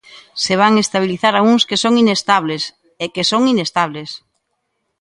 [0.43, 2.63] Se van estabilizar a uns que son inestables,
[3.03, 4.09] é que son inestables.